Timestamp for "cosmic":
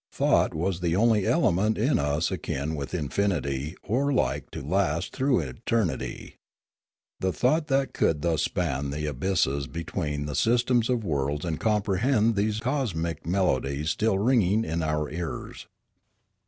12.59-13.27